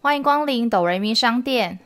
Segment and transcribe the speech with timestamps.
[0.00, 1.80] 欢迎光临哆瑞咪商店。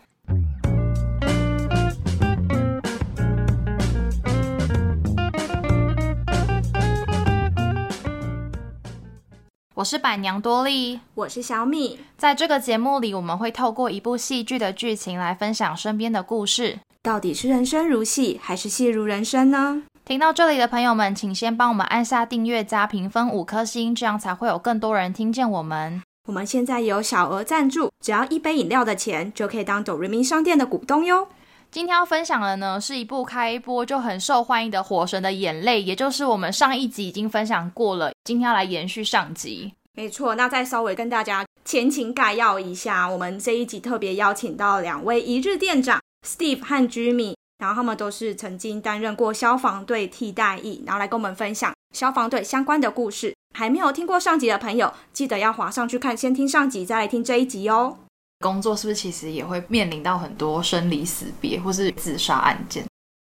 [9.74, 12.00] 我是板娘多莉，我是小米。
[12.18, 16.80] 在这个节目里，我们会透过一部戏剧的剧情来分享身边的故事。
[17.02, 19.84] 到底是人生如戏，还是戏如人生呢？
[20.04, 26.02] 听到这里的朋友们，请先帮我们按下订阅加评分五颗星，这样才会有更多人听见我们。
[26.28, 31.26] 我们现在有小额赞助，只要一杯饮料的钱，就可以当哆瑞咪商店的股东哟。
[31.72, 39.74] 今天要分享的呢，是一部开播就很受欢迎的《火神的眼泪》，也就是我们上一集已经分享过了，今天要来延续上集。
[39.94, 53.34] 没错，那再稍微跟大家前情概要一下，我们这一集特别邀请到两位一日店长 Steve 和 Jimmy，然后他们都是曾经担任过消防队替代役，然后来跟我们分享消防队相关的故事。
[53.52, 57.98] 还没有听过上集的朋友，记得要划上去看，先听上集再来听这一集哦。
[58.40, 62.84] 工作是不是其实也会面临到很多生离死别或是自杀案件？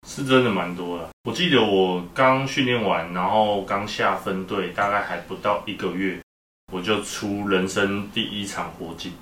[0.08, 1.09] 是真的蛮多的。
[1.23, 6.19] 我记得我刚训练完，然后刚下分队，大概还不到一个月，
[6.73, 9.13] 我就出人生第一场火警。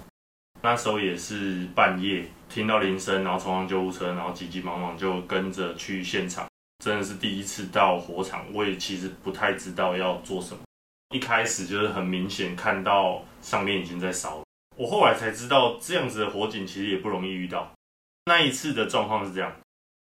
[0.61, 6.45] 那时候也是半夜听到铃声，然后冲上救护车，然后急急忙忙就跟着去现场。
[6.83, 10.59] 真的是第一次到火场，我也其实不太知道要做什么。
[11.11, 14.43] 一开始就是很明显看到上面已经在烧。
[14.75, 17.71] 我后来才知道，这样子的火警其实也不容易遇到。
[18.25, 19.55] 那一次的状况是这样：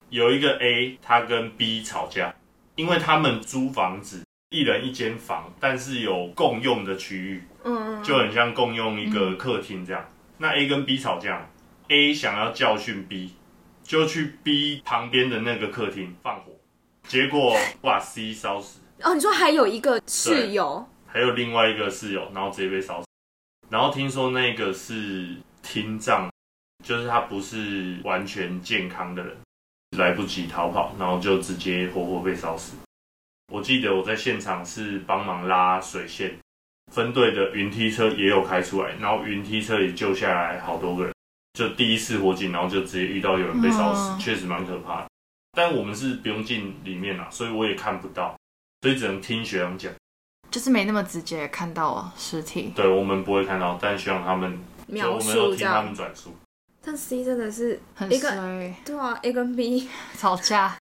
[0.09, 2.35] 有一个 A，他跟 B 吵架，
[2.75, 10.03] 因为他们租房子，一人一间房，但是有共用的区域，嗯，就很像共用一个客厅这样。
[10.39, 11.47] 那 A 跟 B 吵架
[11.89, 13.33] ，A 想要教训 B，
[13.83, 16.51] 就去 B 旁边的那个客厅放火，
[17.03, 18.81] 结果把 C 烧死。
[19.03, 23.07] 哦，你说还有一个室友，还有另外一个室友，然后直接被烧死。
[23.69, 26.29] 然后听说那个是听障，
[26.83, 29.37] 就是他不是完全健康的人，
[29.97, 32.75] 来不及逃跑，然后就直接活活被烧死。
[33.51, 36.37] 我记得我在现场是帮忙拉水线，
[36.91, 41.13] 分队的云梯车也有开出来，然后云梯车也救下来好多个人。
[41.53, 45.07] 就第一次火警，然后就直接遇到有人被烧死，确实蛮可怕的。
[45.53, 48.37] 但我们是不用进里面啦，所以我也看不到，
[48.81, 49.91] 所以只能听学长讲。
[50.49, 54.57] 就是没那么直接看到尸体，对我们不会看到，但希望他们
[54.87, 56.31] 描述听他们转述。
[56.81, 58.29] 但 C 真的是很一个
[58.85, 60.77] 对啊，A 跟 B 吵架。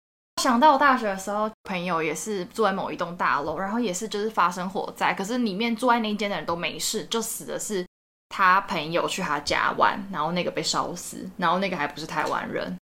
[0.40, 7.84] 想到大学的时候，朋友也是住在某一栋大楼，然后也是就是发生火灾，可是里面住在那间的人都没事，就死的是
[8.30, 12.74] 他朋友去他家玩，然后那个被烧死，然后那个还不是台湾人。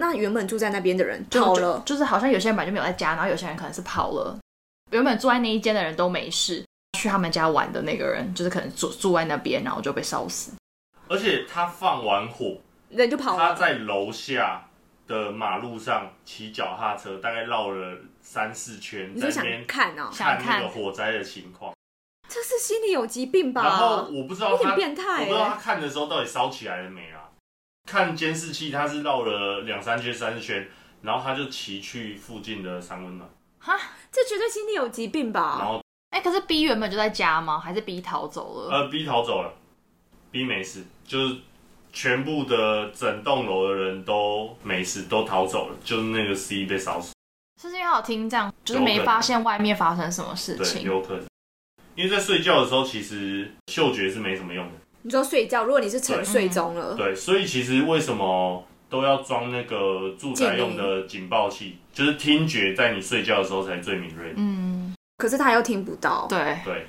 [0.00, 4.38] 那原本住在那边的人跑了，就是好像有些人本来就没有在家，然后有些人可能是跑了。
[4.92, 6.64] 原本住在那一间的人都没事，
[6.98, 10.52] 去他们家玩的那个人，就是可能住住在那边，然后就被烧死。
[11.08, 12.58] 而且他放完火，
[12.90, 13.48] 人就跑了。
[13.48, 14.68] 他在楼下
[15.06, 21.74] 的马路上骑脚踏车，大概绕了三四圈，在那边看哦，看那个火灾的情况。
[22.28, 23.62] 这是心理有疾病吧？
[23.62, 27.28] 然后我不知道他变态，我不知道他看的时候到底烧起来了没啊？
[27.86, 30.66] 看监视器，他是绕了两三圈、三四圈，
[31.02, 33.28] 然后他就骑去附近的三温暖。
[33.58, 33.78] 哈，
[34.12, 35.56] 这绝对心理有疾病吧？
[35.58, 37.58] 然后，哎，可是 B 原本就在家吗？
[37.58, 38.70] 还是 B 逃走了？
[38.70, 39.54] 呃，B 逃走了
[40.30, 41.36] ，B 没事，就是
[41.92, 47.14] 全部的整栋楼的人都没事，都逃走了，就是那个 C 被烧死。
[47.58, 50.82] 是因为有听这样，就是没发现外面发生什么事情。
[50.82, 51.24] 对，有可能，
[51.94, 54.72] 因为在睡觉的时候，其实嗅觉是没什么用的。
[55.02, 58.62] 你说睡觉，如果你是沉睡中了，对，所以其实为什么？
[58.92, 64.34] 都要装那个住宅用的警报器，就是听觉在你睡觉的时候才最敏锐。
[64.36, 66.26] 嗯，可是他又听不到。
[66.28, 66.86] 对对。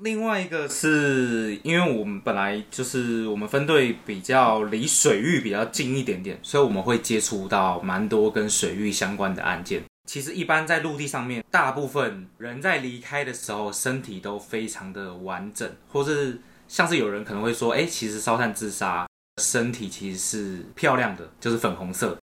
[0.00, 9.82] 另外一个是因为我们本来就是我们分队比较离水域比较近一点点，所以我们会接触到蛮多跟水域相关的案件。
[10.08, 19.06] 其实一般在陆地上面，大部分人在离开的时候身体都非常的完整，或是像是有人可能会说，哎，其实烧炭自杀。
[19.42, 22.16] 身体其实是漂亮的，就是粉红色。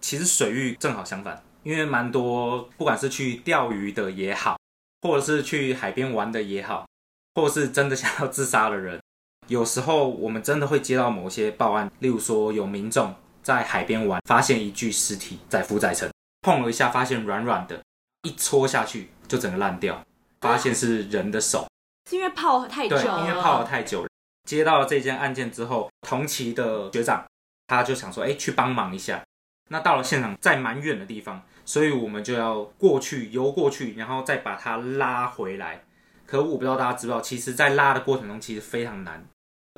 [0.00, 4.58] 其实水域正好相反，因为蛮多不管是去钓鱼的也好，
[5.00, 6.86] 或者是去海边玩的也好，
[7.34, 9.00] 或者是真的想要自杀的人，
[9.46, 16.10] 有时候我们真的会接到某些报案，例如说有民众在海边玩，发现一具尸体在浮载层，
[16.40, 17.80] 碰了一下发现软软的，
[18.22, 20.04] 一戳下去就整个烂掉，
[20.40, 21.68] 发现是人的手，
[22.10, 24.08] 是因为泡太久，对，因为泡了太久了。
[24.44, 27.24] 接到了这件案件之后，同期的学长
[27.66, 29.22] 他就想说：“哎，去帮忙一下。”
[29.70, 35.84] 那到了现场，在蛮远的地方，所以我们就要过去游过去，然后再把它拉回来。
[36.26, 39.24] 可我不知道大家知不知道，其实，在拉的过程中其实非常难，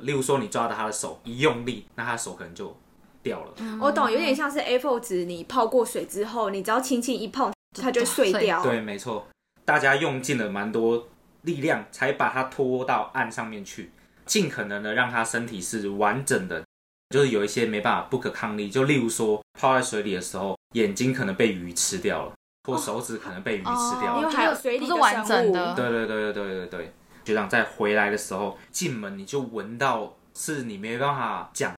[0.03, 2.75] 例如说你抓着他的手一用力，那他手可能就
[3.21, 3.53] 掉了。
[3.79, 8.63] 我懂，有点像是 A4 纸，你泡过水之后，你只要轻轻一碰，它就碎掉。
[8.63, 9.27] 对，没错，
[9.63, 11.07] 大家用尽了蛮多
[11.43, 13.91] 力量，才把它拖到岸上面去，
[14.25, 16.63] 尽可能的让他身体是完整的。
[17.11, 22.33] 就是有一些没办法不可抗力，就例如说泡在水里的时候，眼睛可能被鱼吃掉了，
[22.63, 24.21] 或手指可能被鱼吃掉了。
[24.21, 25.75] 因为还有水里是完整的。
[25.75, 26.93] 对对对对对对对，
[27.23, 31.73] 学长在回来的时候进门你就闻到是你没办法讲，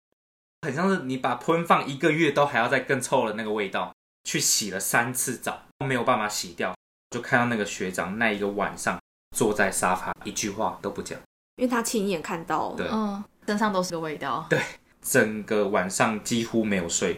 [0.62, 3.94] 很像是你把喷放一个月都还要再更臭的那个味道，
[4.24, 6.74] 去洗了三次澡都没有办法洗掉，
[7.12, 8.98] 就看到那个学长那一个晚上
[9.36, 11.20] 坐在沙发一句话都不讲，
[11.58, 12.74] 因为他亲眼看到。
[12.78, 14.48] 对嗯，身上都是个味道。
[14.50, 14.60] 对
[15.02, 17.18] 整个晚上几乎没有睡。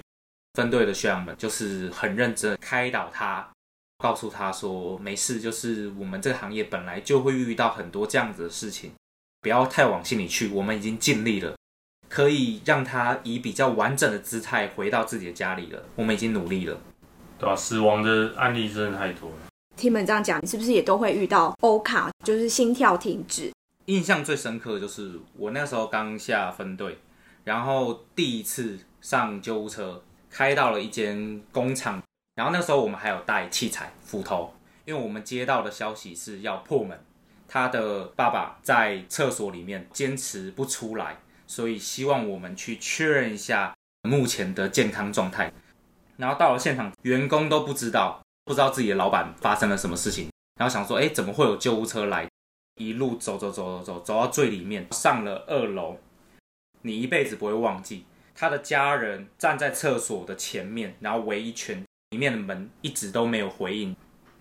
[0.56, 3.48] 分队的学长们就是很认真地开导他，
[4.00, 8.92] 告诉他说没事，就是我们这个行业本来就会遇到很多这样子的事情，
[9.42, 11.56] 不要太往心里去，我们已经尽力了，
[12.10, 16.78] 可以让他以比较完整的姿态回到自己的家里了，我们已经努力了。
[17.38, 19.36] 对吧、死亡的案例真的太多了。
[19.78, 23.50] 听你们这样讲，你是不是也都会遇到欧卡，就是心跳停止？
[23.90, 26.96] 印象最深刻的就是我那时候刚下分队，
[27.44, 32.00] 然后第一次上救护车，开到了一间工厂，
[32.36, 34.54] 然后那时候我们还有带器材、斧头，
[34.86, 37.04] 因为我们接到的消息是要破门，
[37.48, 45.52] 他的爸爸在厕所里面坚持不出来，所以希望我们去确认一下目前的健康状态。
[46.18, 52.30] 然后到了现场，员工都不知道，不知道自己的老板发生了什么事情，然后想说，哎，怎么会有救护车来？
[52.80, 55.98] 一路走走走走走走到最里面，上了二楼，
[56.82, 63.94] 你一辈子不会忘记，他的家人站在厕所的前面，然后围一圈，里面的门一直都没有回应。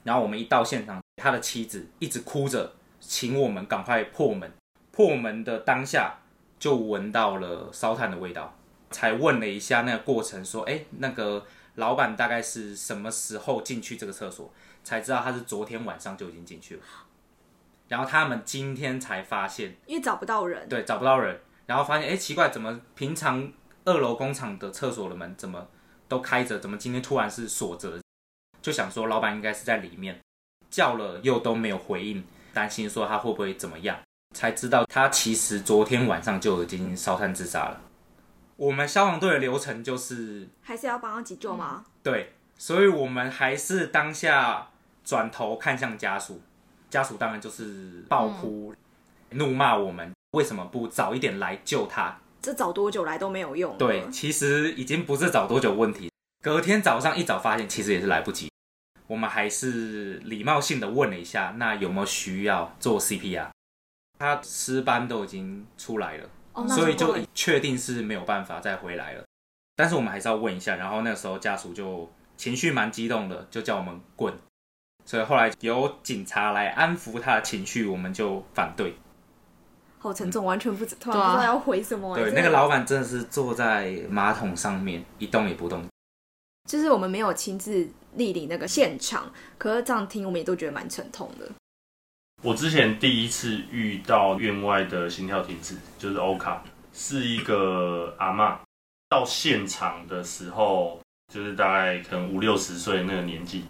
[0.04, 4.50] 然后我们一到现场，他的妻子一直哭着，请我们赶快破门。
[4.92, 6.20] 破门的当下，
[6.60, 8.56] 就闻到了烧炭的味道，
[8.90, 11.44] 才问了一下那个过程，说，哎，那个
[11.74, 14.52] 老板大概是什么时候进去这个厕所？
[14.84, 16.82] 才知道他是昨天晚上就已经进去了。
[17.88, 20.68] 然后他们今天才发现，因为找不到人。
[20.68, 23.52] 对，找不到人，然后发现，哎，奇怪，怎么平常
[23.84, 25.66] 二楼工厂的厕所的门怎么
[26.06, 27.98] 都开着，怎么今天突然是锁着？
[28.60, 30.20] 就想说老板应该是在里面，
[30.68, 33.98] 叫了又都没有回应，担心说他会不会怎么样，
[34.34, 37.80] 才知道他其实昨天晚上就已经烧炭自杀了。
[38.56, 41.86] 我们消防队的流程就是还是要帮他急救吗？
[42.02, 44.68] 对，所以我们还是当下
[45.04, 46.42] 转头看向家属，
[46.90, 48.74] 家属当然就是爆哭、
[49.30, 52.18] 怒骂我们，为什么不早一点来救他？
[52.40, 53.78] 这早多久来都没有用了。
[53.78, 56.10] 对，其实已经不是早多久问题，
[56.42, 58.48] 隔天早上一早发现，其实也是来不及。
[59.06, 63.48] 我们还是礼貌性的问了一下，那有没有需要做 CPR？
[64.18, 66.28] 他尸斑都已经出来了。
[66.52, 69.24] 哦，所以就会确定是没有办法再回来了。
[69.76, 74.32] 但是我们还是要问一下，然后那个时候家属就情绪蛮激动的，就叫我们滚。
[75.08, 78.94] 所以后来由警察来安抚他的情绪，我们就反对。
[79.98, 82.14] 好沉重，完全不知突然不知道要回什么。
[82.14, 85.82] 对，那个老板真的是坐在马桶上面一动也不动。
[86.68, 87.88] 就是我们没有亲自
[88.18, 91.48] 莅临那个现场，可是这样听我们也都觉得蛮沉痛的。
[92.42, 96.62] 我之前第一次遇到院外的心跳停止，就是欧卡，
[96.92, 98.58] 是一个阿嬷。
[99.08, 101.00] 到现场的时候，
[101.32, 103.64] 就是大概可能五六十岁那个年纪，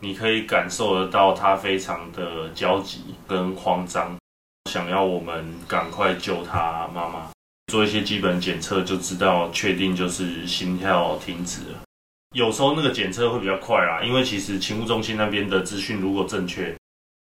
[0.00, 4.16] 你可以感受得到他非常的焦急跟慌张，
[4.70, 7.30] 想要我们赶快救他妈妈，
[7.66, 11.78] 做一些基本检测就知道确定就是心跳停止了。
[12.34, 16.74] 有时候那个检测会比较快啦，因为其实勤务中心那边的资讯如果正确，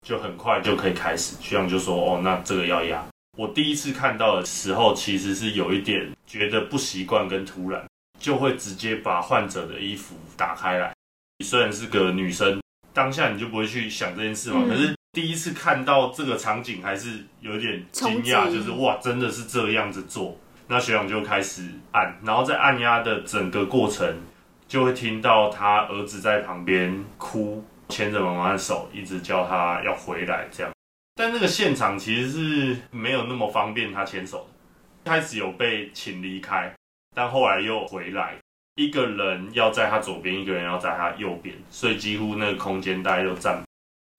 [0.07, 1.35] 就很快就可以开始。
[1.41, 3.05] 学长就说：“哦，那这个要压。”
[3.37, 7.83] 我第一次看到的时候，其实是有一点觉得不习惯跟突然，
[8.21, 10.95] 就会直接把患者的衣服打开来。
[11.45, 12.61] 虽然是个女生，
[12.93, 14.61] 当下你就不会去想这件事嘛。
[14.65, 20.37] 嗯可是第一次看到这个场景，还是有点惊讶，就是哇，真的是这样子做。
[20.69, 24.07] 那学长就开始按，然后在按压的整个过程，
[24.69, 30.71] 就会听到他儿子在旁边哭，牵着妈妈的手，一直叫他要回来这样。
[31.15, 34.47] 但那个现场其实是没有那么方便他牵手
[35.05, 36.73] 的，开始有被请离开，
[37.17, 38.37] 但后来又回来，
[38.79, 43.61] 一个人要在他左边，一个人要在他右边，所以几乎那个空间大概就占。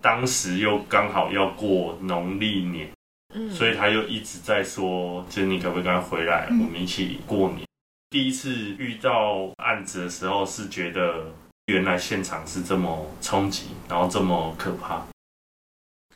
[0.04, 2.90] 当时又刚好要过农历年，
[3.34, 7.66] 嗯，所以他又一直在说，就是你可不可以赶快回来，嗯我们一起过年。
[8.10, 11.32] 第一次遇到案子的时候，是觉得
[11.68, 15.06] 原来现场是这么冲击，然后这么可怕。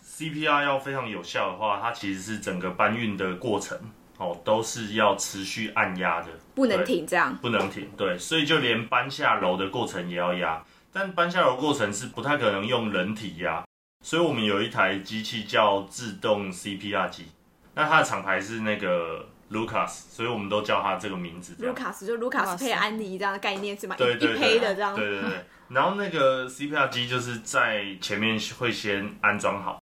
[0.06, 3.80] CPR 要非常有效的话，它其实是整个搬运的过程
[4.18, 7.36] 哦，都是要持续按压的，不能停这样。
[7.42, 7.90] 不能停。
[7.98, 13.64] 对，所以就连搬下楼的过程也要压，但搬下楼过程是不太可能用人体压，
[14.04, 17.28] 所以我们有一台机器叫自动 CPR 机，
[17.74, 21.56] 那它的厂牌是那个 Lucas，所以我们都叫它这个名字。
[21.64, 23.96] Lucas 就 Lucas 配安妮这样的概念是吗？
[23.98, 24.96] 一一对对对，胚的这样。
[24.96, 25.46] 对对对。
[25.70, 29.82] 然后那个 CPR 机就是在前面会先安装好，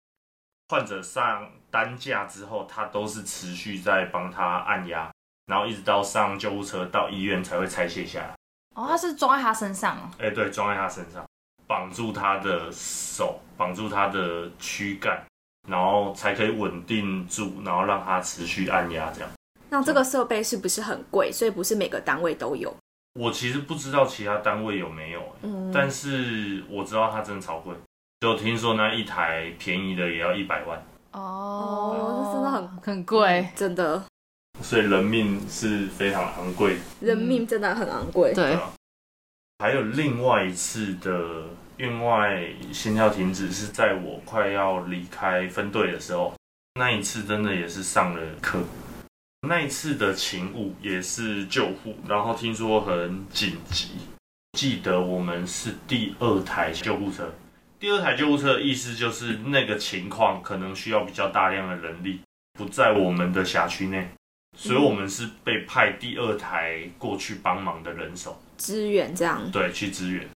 [0.69, 5.10] 患者上担架之后，他都是持续在帮他按压，
[5.51, 8.33] 然后一直到上救护车到医院才会拆卸下来。
[8.73, 10.09] 哦，它是装在他身上哦。
[10.17, 11.25] 哎，对，装在他身上，
[11.67, 15.21] 绑住他的手，绑住他的躯干，
[15.67, 19.29] 然后才可以稳定住，然后让他持续按压这样。
[19.69, 21.29] 那这个设备是不是很贵？
[21.29, 22.73] 所以不是每个单位都有。
[23.19, 27.75] 我其实不知道其他单位有没有、欸嗯，但是我知道它真的超贵，
[28.21, 30.81] 就听说那一台便宜的也要一百万，
[31.11, 33.49] 哦这真的很很贵。
[33.53, 34.01] 真的，
[34.61, 36.77] 所以人命是非常昂贵。
[36.99, 38.33] 人命真的很昂贵。
[38.33, 38.57] 对，
[39.59, 41.43] 还有另外一次的
[41.77, 46.33] 院外心跳停止是在我快要离开分队的时候，
[46.75, 48.59] 那一次真的也是上了课。
[49.47, 53.89] 那一次的勤务也是救护，然后听说很紧急。
[54.57, 57.33] 记得我们是第二台救护车，
[57.79, 62.19] 第二台救护车的意思就是那个情况可能需要比较大量的人力，
[62.53, 64.09] 不在我们的辖区内，
[64.57, 68.41] 所以我们是被派第二台过去帮忙的人手。
[68.57, 69.49] 支援这样。
[69.51, 70.27] 对，去支援。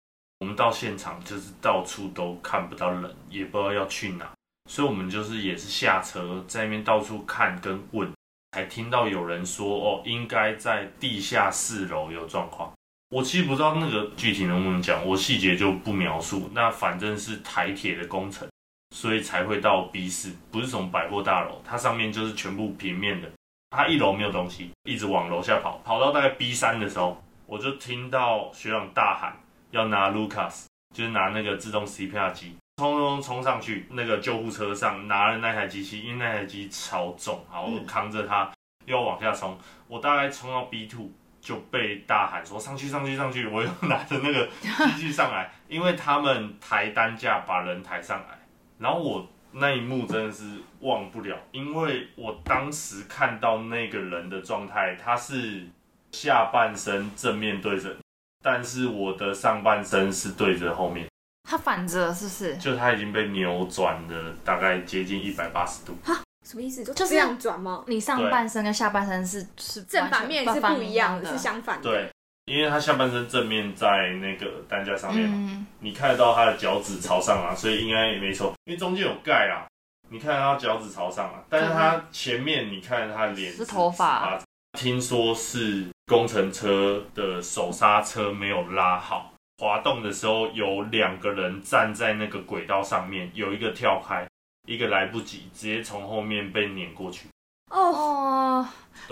[0.40, 4.30] 我们到现场就是到处都看不到人，也不知道要去哪，
[4.70, 8.10] 所以我们就是也是下车在那边到处看跟问，
[8.52, 12.72] 才听到有人说哦，应该在地下四楼有状况。
[13.10, 16.50] 我其实不知道那个具体能不能讲，我细节就不描述。
[16.52, 18.46] 那反正是台铁的工程，
[18.94, 23.30] 所以才会到 B 四，不是什么百货大楼，它上面就是全部平面的，
[23.74, 29.36] 它一楼没有东西，一直往楼下跑，跑到大概 B 三的时候，我就听到学长大喊
[29.72, 38.48] 要拿 Lucas，就是拿那个自动 CPR 机，冲冲冲上去，那个救护车上拿了那台机器，因为那台机超重，然后我扛着它
[38.86, 44.48] 又往下冲，我大概冲到 B two 就被大喊说上去上去上去，我又拿着那个
[44.94, 48.38] 机器上来，因为他们抬担架把人抬上来，
[48.78, 49.26] 然后我。
[49.56, 50.44] 那一幕真的是
[50.80, 55.64] 忘不了，因为我当时看到那个人的状态，他是
[56.12, 57.96] 下半身正面对着，
[58.42, 61.06] 但是我的上半身是对着后面，
[61.48, 62.56] 他反着是不是？
[62.56, 65.96] 就他已经被扭转了大概接近一百八十度。
[66.44, 66.84] 什么意思？
[66.84, 67.84] 就就是这样转吗？
[67.86, 71.90] 你上半身跟下半身是是正反面是不一样，的，是相反的。
[71.90, 72.10] 对，
[72.46, 79.64] 因为他下半身正面在那个担架上面嘛，嗯，你看得到他的脚趾朝上啊，所以应该也没错，因为中间有盖啊，
[80.10, 84.38] 你看他脚趾朝上啊，但是他前面你看他的脸是头发，
[84.78, 94.26] 听说是工程车的手刹车没有拉好，滑动的时候有两个人站在那个轨道上面，有一个跳开，
[94.66, 97.26] 一个来不及，直接从后面被碾过去，
[97.74, 98.66] 哦，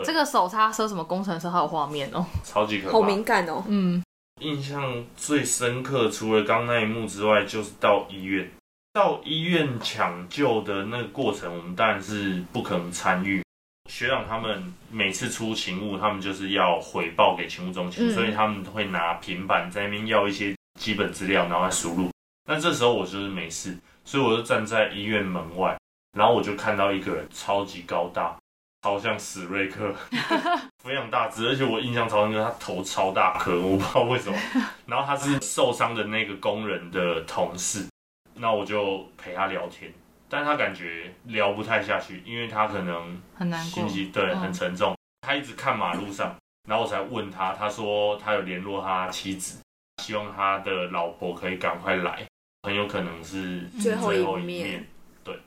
[0.04, 2.92] 这个手刹车什么工程车还有画面哦，超级可怕。
[2.92, 3.64] 好敏感哦。
[3.66, 4.02] 嗯，
[4.40, 8.50] 印象最深刻，除了刚那一幕之外，就是到医院。
[8.94, 13.42] 到医院抢救的那个过程，我们当然是不可能参与。
[13.90, 22.10] 学长他们每次出勤务，他们就是要回报给勤务中心，嗯所以他们会拿平板在那边要一些基本资料，然后来输入。
[22.44, 25.76] 那这时候我就是没事，所以我就站在医院门外，
[26.16, 28.36] 然后我就看到一个人超级高大，
[28.82, 29.94] 超像史瑞克，
[30.82, 34.36] 非常大只，而且我印象超深刻，他头超大颗，我不知道为什么。
[34.86, 37.86] 然后他是受伤的那个工人的同事，
[38.34, 39.92] 那我就陪他聊天，
[40.28, 43.86] 但他感觉聊不太下去，因为他可能很难过。
[43.86, 44.40] 心，情对嗯。
[44.40, 46.34] 很沉重，他一直看马路上，
[46.68, 49.60] 然后我才问他，他说他有联络他妻子，
[50.02, 52.26] 希望他的老婆可以赶快来，
[52.64, 54.84] 很有可能是最后一面。
[55.22, 55.38] 对，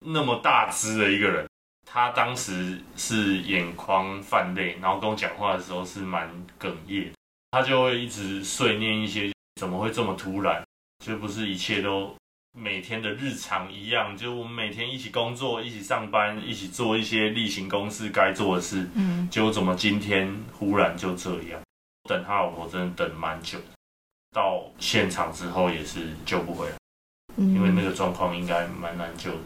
[0.00, 1.46] 那么大只的一个人，
[1.92, 6.30] 他当时是眼眶泛泪，然后跟我讲话的时候是蛮
[6.60, 7.10] 哽咽，
[7.50, 10.64] 他就会一直碎念一些怎么会这么突然，
[11.04, 12.14] 就不是一切都
[12.56, 21.60] 每天的日常一样，就我们每天一起工作、一起上班、一起做一些例行公事该做的事，嗯，结果怎么今天忽然就这样？
[22.08, 23.58] 等他老婆真的等蛮久，
[24.30, 26.76] 到现场之后也是救不回来，
[27.36, 29.40] 因因为那个状况应该蛮难救的。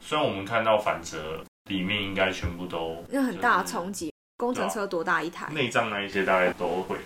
[0.00, 4.12] 虽然我们看到反折里面应该全部都那很大冲击。
[4.36, 5.52] 工程车多大一台？
[5.52, 6.96] 内脏那一些大概都会。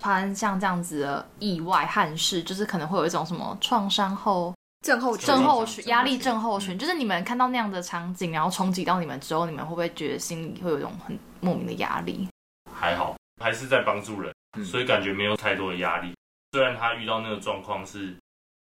[0.00, 4.54] 发生像这样子的意外憾事，就是可能会有一种什么创伤后
[4.86, 12.26] 症候群症候群群、压力症候群，就是你们看到那样的场景，然后冲击到你们之后，你们会不会觉得心里会有一种很莫名的压力？
[12.72, 16.14] 还好，还是在帮助人，嗯所以感觉没有太多的压力。
[16.52, 18.14] 虽然他遇到那个状况是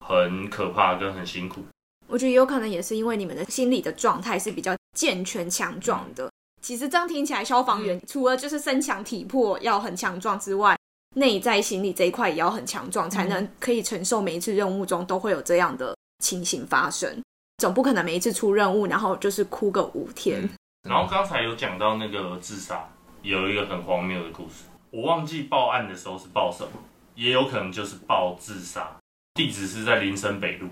[0.05, 1.63] 很可怕跟很辛苦，
[2.09, 6.29] 我觉得有可能也是因为你们的心理的状态是比较健全强壮的。
[6.63, 10.77] 其实这样听起来，消防员除了就是身强体魄要很强壮之外，
[11.15, 17.23] 内在心理这一块也要很强壮，才能可以承受每一次任务中都会有这样的情形发生。
[17.59, 20.43] 总不可能每一次出任务，然后就是哭个五天。
[20.43, 20.51] 嗯
[20.89, 22.89] 然后刚才有讲到那个自杀，
[23.21, 26.71] 有一个很荒谬的故事，我忘记报案的时候是报什么，
[27.15, 28.97] 也有可能就是报自杀，
[29.35, 30.69] 地址是在林森北路，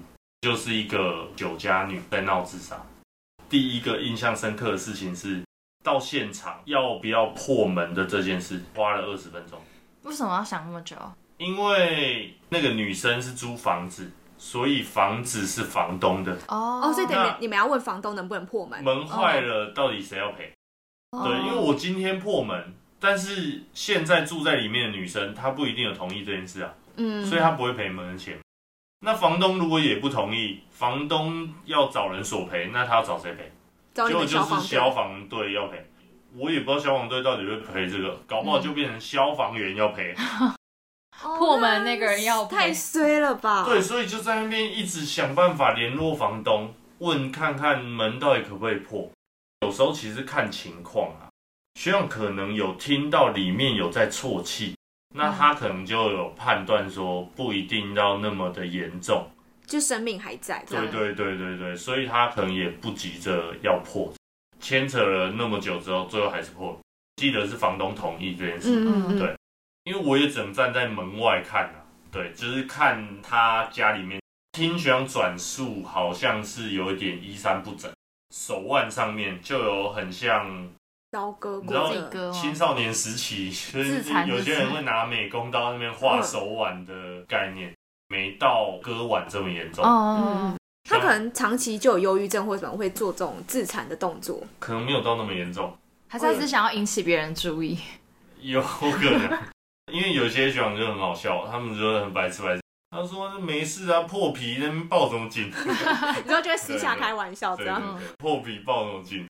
[0.46, 2.80] 就是一个酒家女在闹自杀。
[3.48, 5.42] 第一个印象深刻的事情是，
[5.82, 9.60] 到现场要不要破门的这件事，花了二十分钟。
[10.04, 10.94] 为什么要想那么久？
[11.38, 18.80] 因为那个女生是租房子，所以房子是房东的，哦哦，所以等于你们要问房东能不能破门。
[18.84, 20.52] 门坏了到底谁要赔？
[21.10, 28.38] 对，因为我今天破门，但是现在住在里面的女生她不一定有同意这件事啊，嗯，所以她不会赔门的钱。
[29.00, 33.52] 那房东如果也不同意，房东要找人索赔，那他要找谁赔？
[33.94, 35.90] 结果就是消防队要赔。
[36.34, 40.14] 我也不知道消防队到底会赔这个，搞不好就变成消防员要赔。
[40.14, 40.54] 哦
[41.38, 43.64] 破门那个人要赔太衰了吧？
[43.64, 49.10] 对，所以就在那边一直想办法联络房东，问看看门到底可不可以破。
[49.62, 51.32] 有时候其实看情况啊，
[51.80, 54.76] 学长可能有听到里面有在啜泣，
[55.16, 59.28] 那他可能就有判断说不一定要那么的严重。
[59.66, 60.62] 就生命还在。
[60.68, 64.12] 对对对对对，所以他可能也不急着要破。
[64.61, 66.78] 牵扯了那么久之后，最后还是破了。
[67.16, 68.80] 记得是房东同意这件事。
[68.80, 69.35] 嗯嗯嗯，对
[69.85, 71.82] 因为我也只能站在门外看啊，
[72.12, 74.20] 对，就是看他家里面。
[74.52, 77.92] 听学长转述，好像是有一点衣衫不整，
[78.35, 80.66] 手腕上面就有很像
[81.16, 82.02] 刀割你知道过的。
[82.11, 87.75] 割青少年时期，就是有些人会拿美工刀那边画手腕的概念，
[88.08, 90.54] 没到割腕这么严重，嗯
[90.86, 94.40] 他可能长期就有忧郁症，或者什么会做这种自残的动作。
[94.58, 95.75] 可能没有到那么严重，
[96.06, 97.78] 还是他是想要引起别人注意？
[98.43, 99.38] 有可能，
[99.90, 102.60] 因为有些学长就很好笑，他们就很白痴白痴。
[102.90, 105.49] 他说没事啊，破皮那边抱什么紧？
[106.25, 107.99] 你说就会私下开玩笑这样。
[108.19, 109.26] 破皮抱什么紧？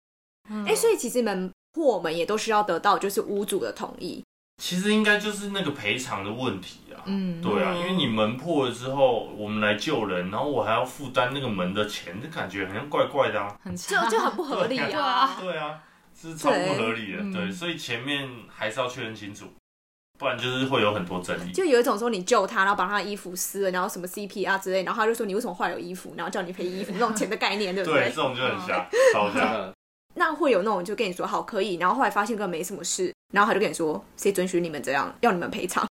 [0.64, 4.24] 哎、所以其实你们破门也都需要得到就是屋主的同意。
[4.62, 7.04] 其实应该就是那个赔偿的问题啊。
[7.04, 13.54] 嗯，对啊，嗯因为你门破了之后，我们来救人，然后我还要负担那个门的钱，这感觉好像怪怪的啊。
[13.62, 15.36] 很就就很不合理对啊！
[15.38, 15.78] 对啊，
[16.18, 17.18] 是超不合理的。
[17.30, 19.44] 对所以前面还是要确认清楚，
[20.18, 21.52] 不然就是会有很多争议。
[21.52, 28.14] 就有一种说你救他，然后把他的衣服撕了，然后什么 CPR 之类，然后他就说你为什么坏有衣服，然后叫你赔衣服，那种钱的概念，对不对，对这？
[28.14, 29.70] 种就很瞎，超瞎。
[30.16, 35.86] 那会有那种就跟你说好可以，然后后来发现根本没什么事，然后他就跟你说谁准许你们这样，要你们赔偿。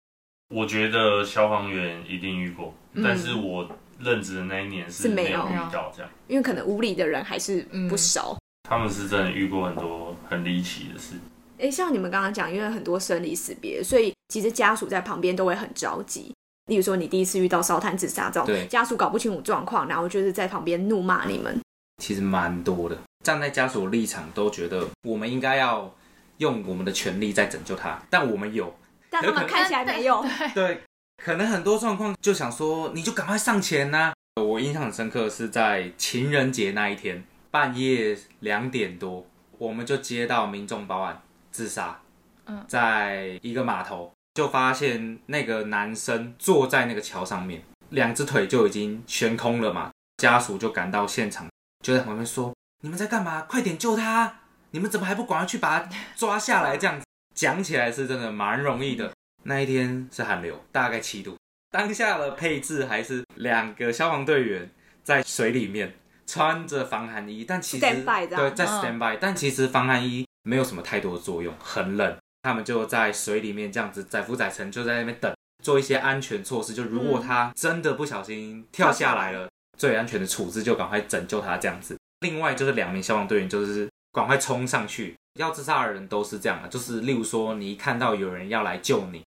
[0.54, 6.10] 我觉得消防员一定遇过，嗯但是我任职的那一年是没有遇到这样。
[6.28, 8.36] 因为可能屋里的人还是不少。
[8.68, 11.16] 他们是真的遇过很多很离奇的事。
[11.58, 16.32] 哎，像你们刚刚讲，因为很多生离死别，所以其实家属在旁边都会很着急。
[16.66, 21.60] 例如说，你第一次遇到烧炭自杀这种对，家属搞不清楚状况，然后就是在旁边怒骂你们。
[22.02, 22.98] 其实蛮多的。
[23.24, 25.94] 站在家属立场，都觉得我们应该要
[26.38, 28.74] 用我们的权利在拯救他，但我们有
[29.08, 30.24] 但他们看起来没有。
[30.52, 30.82] 对，
[31.22, 34.12] 可能很多状况就想说，你就赶快上前呐、
[34.42, 39.24] 我印象很深刻是在情人节那一天半夜两点多，
[39.56, 42.00] 我们就接到民众报案自杀，
[42.46, 51.46] 嗯在一个码头就发现那个男生坐在那个桥上面，两只腿就已经悬空了嘛，家属就赶到现场，
[51.82, 53.42] 就在旁边说：“你们在干嘛？
[53.42, 54.40] 快点救他！
[54.70, 59.12] 你们怎么还不赶快去把他抓下来？”这样子讲起来是真的蛮容易的。
[59.42, 61.36] 那一天是寒流，大概七度。
[61.70, 64.70] 当下的配置还是两个消防队员
[65.02, 65.94] 在水里面
[66.26, 72.16] 穿着防寒衣，但其实 对在嗯 stand by，、但其实防寒衣没有什么太多的作用，很冷。
[72.42, 76.74] 他们就在水里面这样子载浮载沉，就在那边等，做一些安全措施。
[76.74, 81.96] 就如果他真的不小心跳下来了，最安全的处置就赶快拯救他这样子。
[82.20, 89.24] 另外就是两名消防队员就是赶快冲上去，要自杀的人都是这样的，就是例如说你一看到有人要来救你，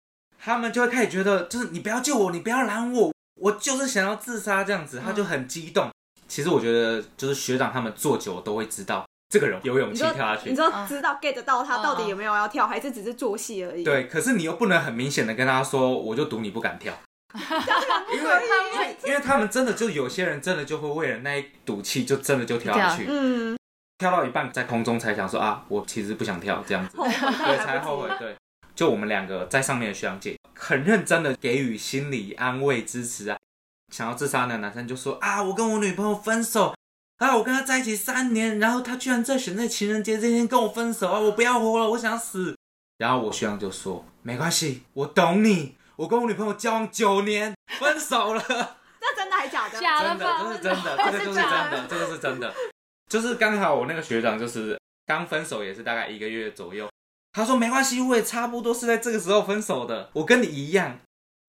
[0.43, 5.89] 他们就会开始觉得就是你不要救我，你不要拦我，我就是想要自杀这样子，他就很激动。
[6.27, 16.93] 其实我觉得就是学长他们做久了都会知道这个人有勇气跳下去你，说知道 get 到他嗯到底有没有要跳，还是只是做戏而已？，对，可是你又不能很明显的跟他说，我就赌你不敢跳，
[18.13, 18.29] 因为
[18.73, 23.57] 因为 因为他们真的就有些人真的就会为了那一赌气，就真的就跳下去，嗯，
[23.97, 28.09] 跳到一半在空中才想说啊，我其实不想跳这样子，对， 才后悔。
[28.19, 28.35] 对，
[28.75, 33.37] 就我们两个在上面的学长姐很认真的给予心理安慰支持啊。
[33.91, 36.73] 想要自杀的男生就说啊，我跟我女朋友分手
[37.17, 42.55] 啊，我跟她在一起三年，然后她居然在选在情人节这天跟我分手啊，我不要活了，我想死。
[42.97, 48.43] 然后我学长就说没关系，我懂你，我跟我女朋友交往九年，分手了。
[48.99, 49.79] 那真的还假的？
[49.79, 51.35] 假真的，吧这是真的，这个就是真
[51.69, 52.53] 的，这个是真的。
[53.07, 56.89] 就是刚好我那个学长就是刚分手，也是大概一个月左右。
[57.33, 60.97] 他说没关系，我也差不多是在这个时候分手的，我跟你一样。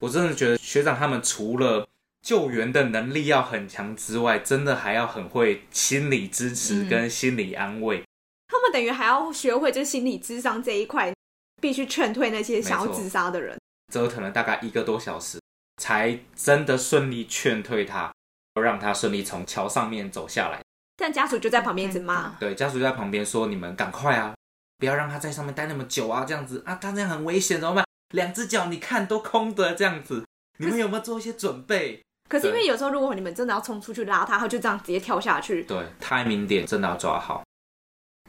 [0.01, 1.89] 我真的觉得学长他们除了
[2.21, 8.03] 救援的能力要很强之外，真的还要很会心理支持嗯跟心理安慰。
[8.49, 11.11] 他们等于还要学会就是心理智商这一块，
[11.59, 13.57] 必须劝退那些想要自杀的人。
[13.93, 15.39] 折腾了大概一个多小时，
[15.77, 18.11] 才真的顺利劝退他，
[18.59, 20.63] 让他顺利从桥上面走下来。
[20.97, 24.33] 但家属就在旁边一直骂，对，家属就在旁边说：“你们赶快啊，
[24.79, 27.85] 不要让他在上面待那么久啊，这样子啊，他这样很危险，怎么办？
[28.15, 30.25] 两只脚你看都空的这样子，
[30.59, 35.65] 你们有没有做一些准备可是因为有时候如果你们真的要冲出去拉他，他就这样直接跳下？”去。
[35.65, 37.43] 对，timing 点真的要抓好。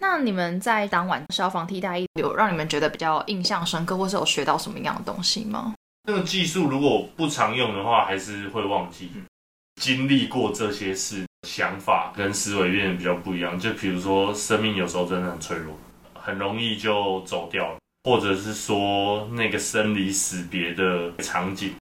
[0.01, 5.73] 那你们在当晚消防替代役有让你们觉得比较印象深刻，或是有学到什么样的东西吗？
[6.03, 9.10] 那个技术如果不常用的话，还是会忘记。
[9.82, 13.58] 经历过这些事，想法跟思维变得比较不一样。
[13.58, 15.75] 就比如说，生命有时候真的很脆弱，
[16.13, 21.73] 很容易就走掉了，或者是说那个生离死别的场景，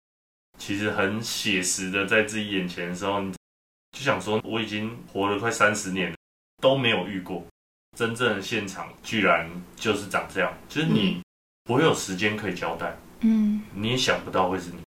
[0.59, 3.33] 其实很写实的在自己眼前的时候，你
[3.90, 6.16] 就想说，我已经活了快三十年了，
[6.62, 7.44] 都没有遇过
[7.96, 11.22] 真正的现场，居然就是长这样，就是你
[11.64, 12.96] 不会有时间可以交代。
[13.20, 14.81] 嗯，你也想不到会是你。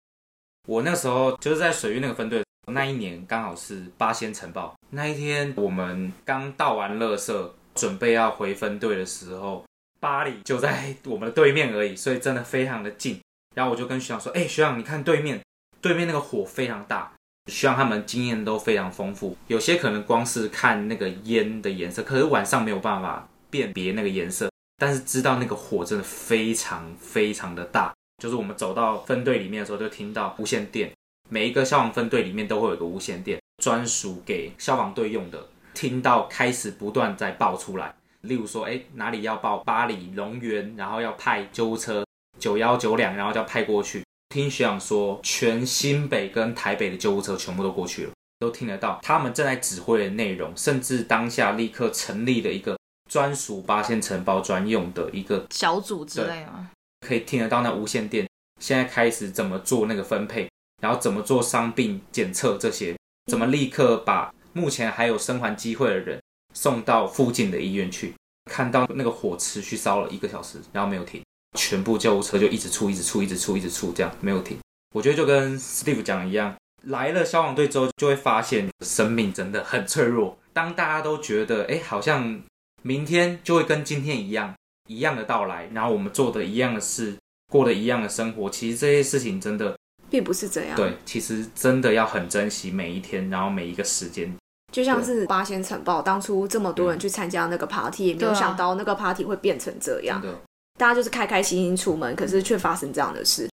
[0.68, 4.74] 我那时候就是在水域那个分队，那一年刚好是八仙城堡。
[4.90, 9.66] 那一天我们刚倒完垃圾，准备要回分队的时候，
[10.00, 13.20] 巴黎就在我们的对面而已，所以真的非常的近。
[13.54, 15.40] 然后我就跟学长说：“哎、学长，你看对面，
[15.82, 17.12] 对面那个火非常大。”
[17.52, 27.94] 希望他们经验都非常丰富，有些可能光是看那个烟的颜色，可是晚上没有办法辨别那个颜色，但是知道那个火真的非常非常的大。
[28.22, 30.92] 就是我们走到分队里面的时候，就听到无线电，
[31.30, 35.46] 每一个消防分队里面都会有个无线电，专属给消防队用的。
[35.74, 42.06] 听到开始不断在报出来，例如说，哎，哪里要报巴黎龙源，然后要派救护车
[42.40, 44.02] 九幺九两，然后就要派过去。
[44.34, 52.76] 听学长说，全新北跟台北的救护车全部都过去了，都听得到他们正在指挥的内容，甚至当下立刻成立了一个
[53.08, 56.72] 专属八仙城堡专用的一个小组之类吗？
[57.08, 58.28] 可以听得到那无线电，
[58.60, 60.50] 现在开始怎么做那个分配，
[60.82, 66.20] 然后怎么做伤病检测这些，怎么立刻把目前还有生还机会的人
[66.56, 68.16] 送到附近的医院去。
[68.50, 71.22] 看到那个火持续烧了一个小时，然后没有停，
[71.54, 74.58] 全部救护车就一直出，一直出，一直出，一直出，这样没有停。
[74.96, 80.38] 我觉得就跟 Steve 讲的一样，来了消防队之后，就会发现生命真的很脆弱。
[80.52, 82.42] 当大家都觉得，哎，好像
[82.82, 84.54] 明天就会跟今天一样，
[84.88, 87.16] 一样的到来，然后我们做的一样的事，
[87.52, 89.76] 过的一样的生活，其实这些事情真的
[90.10, 94.32] 并不是这样。，对，其实真的要很珍惜每一天，然后每一个时间。
[94.72, 100.32] 就像是八仙城堡，当初这么多人去参加那个 party，也没有想到那个 party 会变成这样真。
[100.32, 100.38] 的，
[100.78, 103.50] 大家就是开开心心出门，可是却发生这样的事。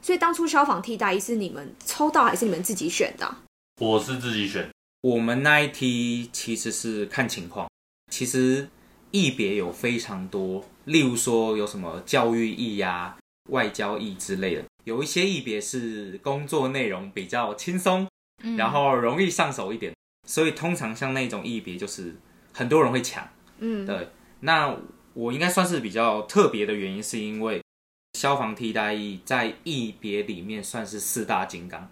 [0.00, 3.24] 所以当初消防替代役是你们抽到还是你们自己选的？
[3.24, 3.42] 啊、
[3.80, 7.68] 我是自己选，我们那一梯其实是看情况，
[8.10, 8.68] 其实
[9.10, 13.16] 役别有非常多，例如说有什么教育役呀、
[13.50, 18.06] 外交役之类的，有一些役别是工作内容比较轻松，
[18.42, 18.56] 嗯。
[18.56, 19.94] 然后容易上手一点，
[20.28, 22.14] 所以通常像那种役别就是
[22.52, 23.26] 很多人会抢。
[23.58, 24.08] 嗯，对，
[24.40, 24.76] 那
[25.14, 27.62] 我应该算是比较特别的原因，是因为
[28.18, 31.88] 消防替代役在役别里面算是四大金刚。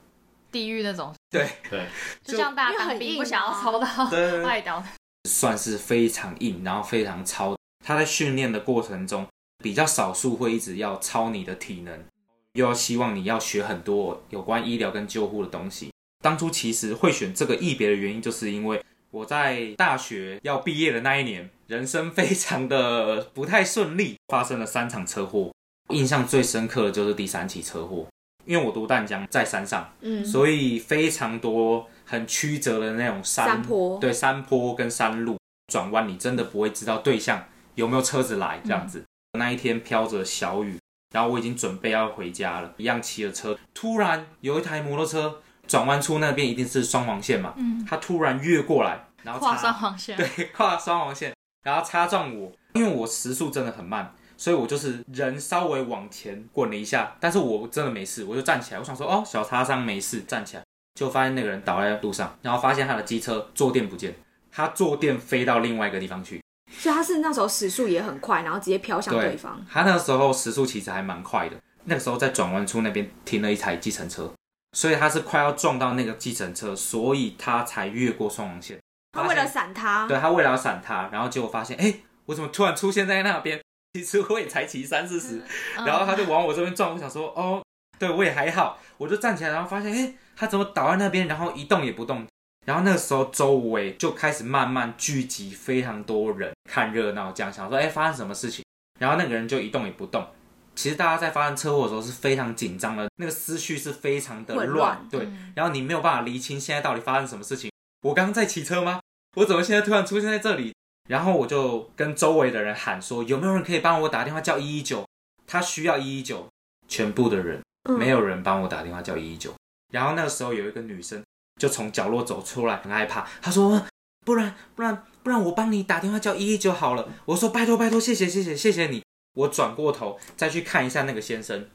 [0.51, 1.87] 地狱那种，对对，
[2.23, 4.85] 就像大家很硬兵不想要啊抽到对外岛，
[5.25, 7.57] 算是非常硬，然后非常操。
[7.83, 9.27] 他在训练的过程中，
[9.65, 12.05] 比较少数会一直要操你的体能，
[12.53, 15.91] 又要希望你要学很多有关医疗跟救护的东西。
[16.21, 25.53] 当初其实会选这个役别的原因，就是因为我在大学要毕业的那一年，人生非常的不太顺利，发生了三场车祸。
[25.91, 28.07] 印象最深刻的就是第三起车祸，
[28.47, 35.37] 因为我读淡江在山上，嗯，所以非常多很曲折的那种山山坡对山坡跟山路
[35.71, 37.45] 转弯，你真的不会知道对象
[37.75, 39.05] 有没有车子来这样子。
[39.39, 40.79] 那一天飘着小雨，
[41.15, 60.63] 然后我已经准备要回家了，一样骑着车，突然有一台摩托车转弯处那边一定是双黄线嘛，嗯，他突然越过来，然后跨双黄线，对， 跨双黄线，然后擦撞我，因为我时速真的很慢，所以我就是人稍微往前滚了一下，但是我真的没事，我就站起来，我想说哦小擦伤没事，站起来，
[60.99, 64.15] 就发现那个人倒在路上，然后发现他的机车坐垫不见，
[64.51, 69.65] 他坐垫飞到另外一个地方去，所以他是那时候时速也很快，然后直接飘向对方。
[69.71, 74.31] 他那个时候时速其实还蛮快的，那个时候在转弯处那边停了一台计程车，
[74.73, 78.79] 所以他是快要撞到那个计程车，所以他才越过双黄线。
[79.13, 81.95] 他为了闪他，对他为了要闪他，然后结果发现，哎、
[82.27, 83.61] 我怎么突然出现在那边？
[83.93, 85.43] 其实我也才骑三四十，
[85.77, 87.63] 嗯然后他就往我这边撞，我想说，哦，
[87.99, 92.27] 对我也还好，我就站起来，然后发现，哎、他怎么倒在那边，然后一动也不动。
[92.65, 98.65] 然后那个时候周围就开始慢慢聚集非常多人看热闹，这样想说，哎、发生什么事情？
[98.99, 100.27] 然后那个人就一动也不动。
[100.75, 107.71] 其实大家在发生车祸的时候是非常紧张的，那个思绪是非常的乱乱，对，嗯然后你没有办法厘清现在到底发生什么事情。
[108.03, 109.01] 我刚刚在骑车吗？
[109.37, 110.75] 我怎么现在突然出现在这里？
[111.09, 115.05] 然后我就跟周围的人喊说，有没有人可以帮我打电话叫一一九？
[115.47, 116.49] 他需要一一九。
[116.89, 119.55] 全部的人嗯没有人帮我打电话叫一一九。
[119.93, 121.23] 然后那个时候有一个女生
[121.61, 123.27] 就从角落走出来，很害怕。
[123.41, 123.85] 她说
[124.25, 129.03] ：“不然不然不然我帮你打电话叫一一九好了。”我说：“拜托拜托，谢谢谢谢谢谢你。”
[129.35, 131.69] 我转过头再去看一下那个先生，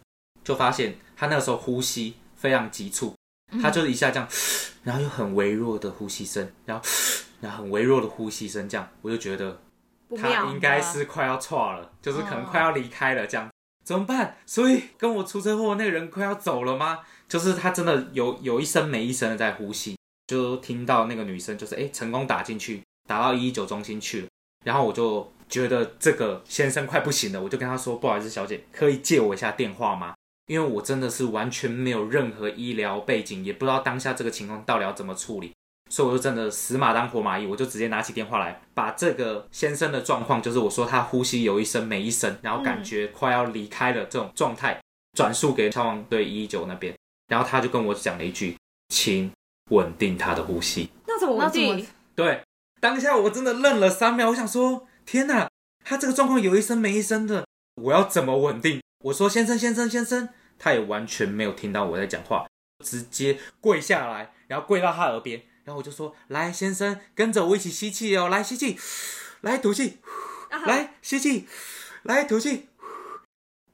[0.44, 3.16] 就发现他那个时候呼吸非常急促，
[3.62, 4.28] 他就是一下这样，
[4.84, 6.84] 然后又很微弱的呼吸声，然后
[7.42, 9.60] 然后很微弱的呼吸声，这样我就觉得
[10.16, 13.50] 他应该是快要错了，就是可能快要离开了这样。
[13.84, 14.36] 怎么办？
[14.46, 17.00] 所以跟我出车祸那个人快要走了吗？
[17.30, 24.28] 就是他真的有有一声没一声的在呼吸，就听到那个女生就是哎成功打进去，打到一一九中心去了。
[24.66, 30.14] 然后我就觉得这个先生快不行了，我就跟他说不好意思，小姐，可以借我一下电话吗？
[30.48, 35.52] 因为我真的是完全没有任何医疗背景，也不知道当下这个情况到底要怎么处理。
[35.90, 44.82] 所以我就真的死马当活马医，我就直接拿起电话来，把这个先生的状况，就是我说他呼吸有一声没一声，然后感觉快要离开了这种状态，
[45.18, 46.94] 转述给消防队一一九那边，
[47.28, 48.58] 然后他就跟我讲了一句，
[48.90, 49.32] 请
[49.70, 50.90] 稳定他的呼吸。
[51.08, 51.88] 那怎么稳那怎么定？
[52.16, 52.42] 对，
[52.82, 55.50] 当下我真的愣了三秒，我想说，天哪，
[55.86, 58.82] 他这个状况有一声没一声的，我要怎么稳定？
[59.06, 60.28] 我说先生先生先生，
[60.60, 62.46] 他也完全没有听到我在讲话，
[62.84, 68.78] 直接跪下来，然后跪到他耳边，然后我就说，来先生，跟着我一起吸气哦，来吸气，
[69.40, 70.00] 来吐气，
[70.50, 71.48] 啊来吸气，
[72.04, 72.68] 来吐气，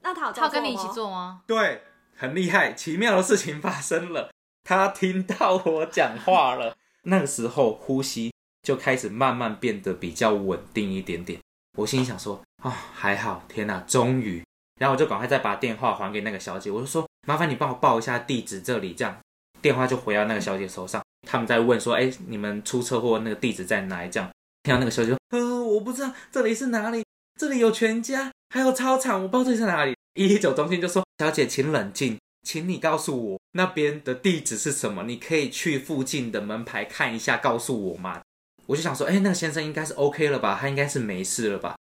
[0.02, 0.86] 那他有他要跟你一起？
[0.94, 1.42] 做吗？
[1.48, 1.82] 对，
[2.16, 4.30] 很厉害，奇妙的事情发生了，
[4.62, 6.76] 他听到我讲话了。
[7.02, 8.32] 那个时候呼吸
[8.64, 11.38] 就开始慢慢变得比较稳定一点点。
[11.78, 14.42] 我心里想说，啊、还好，天哪，终于。
[14.80, 19.16] 然后我就赶快再把电话还给那个小姐，我就说，麻烦你帮我报一下地址，这里这样。
[19.62, 24.10] 电话就回到那个小姐手上，他们在问说，哎，你们出车祸那个地址在哪里？
[24.10, 24.28] 这样，
[24.64, 27.04] 听到那个小姐说，呃，我不知道这里是哪里，
[27.38, 29.94] 这里有全家，还有操场，我不知道这里是哪里。
[30.14, 35.02] 一一九中心就说：“小姐，请冷静，请你告诉我那边的地址是什么？
[35.04, 38.22] 你可以去附近的门牌看一下，告诉我吗？”
[38.66, 40.56] 我就想说：“哎，那个先生应该是 OK 了吧？
[40.60, 41.74] 他应该是没事了吧？”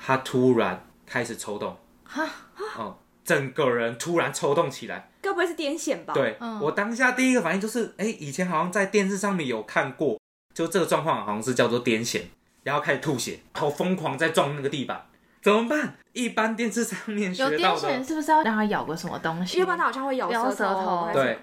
[0.00, 2.24] 他突然开始抽动，哈，
[2.76, 5.10] 哦，整个人突然抽动起来。
[5.20, 10.18] 该不会是癫痫吧？，对、嗯我当下第一个反应就是：哎，以前好像在电视上面有看过，
[10.54, 12.22] 就这个状况好像是叫做癫痫，
[12.62, 15.06] 然后开始吐血，头疯狂在撞那个地板，
[15.42, 15.96] 怎么办？
[16.12, 19.58] 一般电视上面学有到的癫痫是不是要让他咬个什么东西？
[19.58, 21.38] 要不然他好像会咬咬舌舌头对，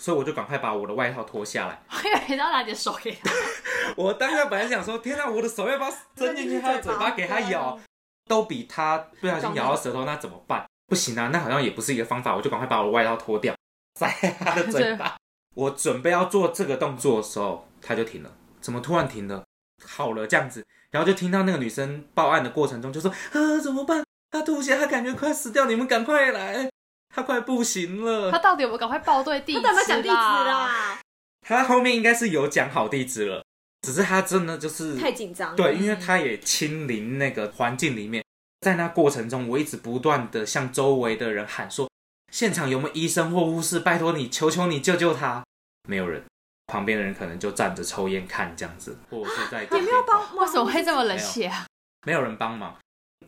[0.00, 1.82] 所以我就赶快把我的外套脱下来。
[1.92, 3.30] 我以为要拿你的手给他。
[3.96, 7.78] 我当下本来想说，天啊，我的手要不要伸进去他的嘴巴给他咬？
[8.26, 10.64] 都比他不小心咬到舌头，那怎么办？
[10.86, 12.34] 不行啊，那好像也不是一个方法。
[12.34, 13.54] 我就赶快把我的外套脱掉，
[13.98, 15.16] 塞在他的嘴巴。
[15.54, 18.32] 我准备要做这个动作的时候，他就停了。
[18.62, 19.44] 怎么突然停了？
[19.84, 24.02] 好了，这样子，然后就听到那个女生报案的过程中就说：“啊，怎么办？
[24.30, 26.70] 他吐血，他感觉快死掉，你们赶快来，
[27.14, 29.60] 他快不行了。”他到底有没有赶快报对地址？
[29.60, 30.14] 他有没有讲地址？
[30.14, 31.00] 啦？
[31.46, 33.42] 他后面应该是有讲好地址了，
[33.82, 35.56] 只是他真的就是太紧张了。
[35.56, 38.24] 对，因为他也亲临那个环境里面，
[38.60, 41.90] 在那过程中，我一直不断的向周围的人喊说：
[42.30, 43.80] 现场有没有医生或护士？
[43.80, 45.42] 拜托你，求求你救救他！
[45.88, 46.22] 没有人，
[46.66, 51.66] 旁边的人可能就站着抽烟看这样子，或者是在也没有帮，为什么会这么冷血啊？
[52.06, 52.76] 没有人帮忙。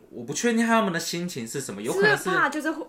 [0.09, 2.85] 我不确定他们的心情是什么，有可能是是怕就是会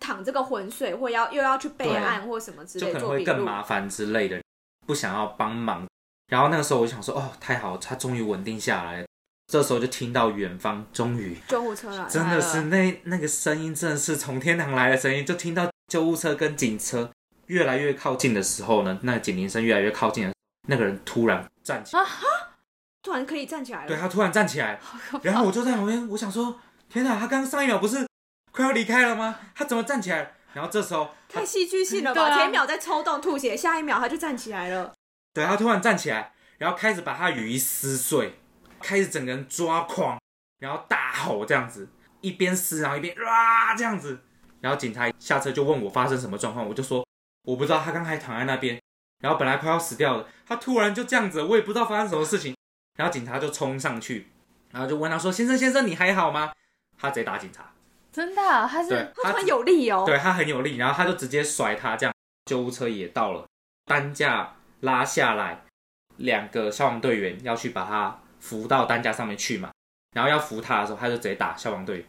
[0.00, 3.44] 淌这个浑水，或要又要去备案或什么之类，就可能会更。
[3.44, 4.42] 麻烦之类的，
[4.86, 5.86] 不想要帮忙。
[6.28, 9.06] 然后那个时候我就想说，哦，太好，他终于稳定下来了。
[9.46, 17.10] 这时候就听到远方终于救护车来了，真的是那那个声音，真的是从天堂来的声音，就听到救护车跟警车
[17.46, 20.32] 越来越靠近的时候呢，那个警铃声越来越靠近的，
[20.68, 22.26] 那个人突然站起来，啊哈
[23.02, 23.88] 突然可以站起来了。
[23.88, 24.78] 对他突然站起来，
[25.22, 28.06] 然后我就在旁边，我想说，天哪，他刚刚上一秒不是
[28.52, 29.38] 快要离开了吗？
[29.54, 30.34] 他怎么站起来？
[30.52, 32.36] 然后这时候，太戏剧性了吧！
[32.36, 34.92] 前一秒在抽动吐血，下一秒他就站起来了。
[35.32, 38.34] 对他突然站起来，然后开始把他雨衣撕碎，
[38.80, 40.20] 开始整个人抓狂，
[40.58, 41.88] 然后大吼这样子，
[42.20, 44.20] 一边撕然后一边啊这样子，
[44.60, 47.06] 然后警察下车就问我发生什么状况，我就说
[47.44, 48.80] 我不知道，他刚才躺在那边，
[49.22, 52.56] 然后本来快要死掉了，他突然就这样子，我也不知道发生什么事情，
[52.98, 54.32] 然后警察就冲上去，
[54.72, 56.52] 然后就问他说先生先生你还好吗？
[56.98, 57.72] 他直接打警察，
[58.12, 60.04] 真的啊、他是他很有力哦。
[60.06, 62.14] 对他很有力，然后他就直接甩他，这样
[62.46, 63.46] 救护车也到了，
[63.84, 65.62] 担架拉下来，
[66.16, 69.70] 两个消防队员要去把他扶到担架上面去嘛，
[70.14, 72.06] 然后要扶他的时候，他就直接打消防队员，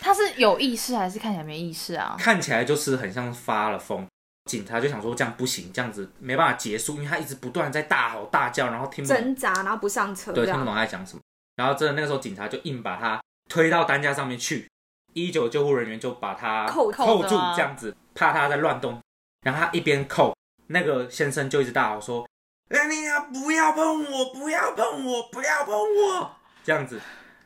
[0.00, 2.16] 他是有意识还是看起来没意识啊？
[2.18, 4.06] 看起来就是很像发了疯。
[4.50, 11.20] 警察就想说这样不行，这样子没办法结束，因为他一直不断在大吼大叫，然后听不懂挣扎，然后不上车，对，听不懂他在讲什么。
[11.54, 14.68] 然后真的那个时候，警察就硬把他推到担架上面去，
[15.14, 19.00] 一九救护人员就把他扣扣住扣着啊这样子，怕他在乱动。
[19.44, 20.36] 然后他一边扣，
[20.68, 22.26] 那个先生就一直大吼说
[22.70, 26.30] ：“哎，你呀，不要碰我，不要碰我，不要碰我！”
[26.62, 27.00] 这样子。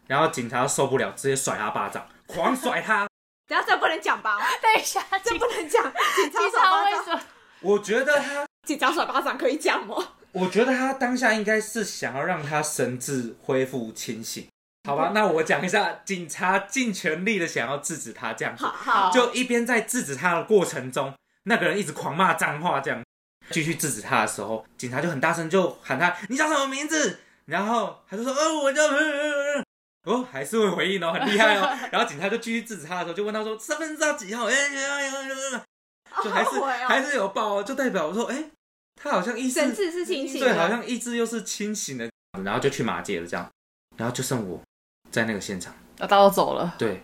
[0.06, 3.08] 然后警察受不了，直接甩他巴掌，狂甩他。
[3.48, 4.38] 等下这不能讲吧？
[4.60, 5.82] 等一下，这不能讲。
[5.82, 7.20] 警察警甩巴掌，察为什么？
[7.60, 9.96] 我觉得他，警察甩巴掌可以讲吗？
[10.32, 14.46] 我觉得他当下应该是想要让他神智恢复清醒。
[14.86, 18.64] 好吧， 那我讲一下，警察尽全力的想要制止他这样子。
[18.64, 21.12] 好好，就一边在制止他的过程中，
[21.44, 23.02] 那个人一直狂骂脏话，这样
[23.50, 28.82] 继续制止他的时候，警察就很大声就喊他：“你叫什么名字？”然后他就说：“哦，我叫……
[30.04, 31.68] 哦，还是会回应哦，很厉害哦。
[31.90, 38.50] ”然后警察就继续制止他的时候，就问他说：“身份证几号？”哎哎哎哎哎，就还是哦还是有报哦，就代表我说：“哎，
[39.00, 42.08] 他好像意识神志是清醒的，对，好像意志又是清醒的。”
[42.44, 43.48] 然后就去马街了，这样，
[43.96, 44.60] 然后就剩我
[45.16, 45.72] 在那个现场。
[45.98, 47.02] 我刀走了，对，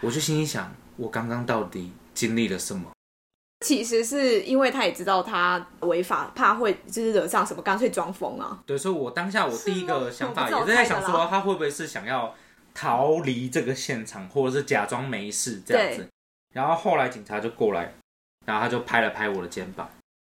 [0.00, 2.88] 我就心里想，我刚刚到底经历了什么？
[3.66, 8.62] 其实是因为他也知道他违法，怕会就是惹上什么，干脆装疯啊。
[8.64, 12.32] 对，所以我当下我第一个想法也是在想说，他会不会是想要
[12.72, 16.08] 逃离这个现场，或者是假装没事这样子。
[16.54, 17.92] 然后后来警察就过来，
[18.46, 19.90] 然后他就拍了拍我的肩膀，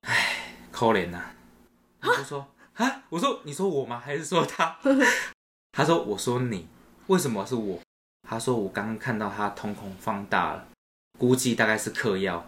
[0.07, 0.37] 唉，
[0.71, 1.23] 可怜呐、
[2.01, 4.01] 我就说 啊，我说你说我吗？
[4.03, 4.79] 还是说他？
[5.73, 6.69] 他说我说你，
[7.07, 7.79] 为什么是我？
[8.29, 10.69] 他说我刚刚看到他瞳孔放大了，
[11.19, 12.45] 估计大概是嗑药，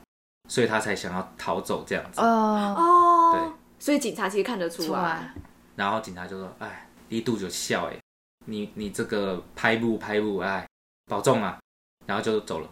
[0.48, 2.20] 所以他才想要逃走这样子。
[2.20, 4.88] 哦，哦，对，所以警察其实看得出来。
[4.88, 5.34] 出来，
[5.76, 7.98] 然后警察就说：“哎，一度就笑哎，
[8.46, 10.66] 你你这个拍不拍不，哎，
[11.06, 11.58] 保重啊。”
[12.06, 12.70] 然后就走了。